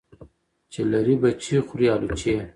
چی 0.71 0.81
لری 0.91 1.15
بچي 1.21 1.55
خوري 1.67 1.85
الوچی. 1.93 2.33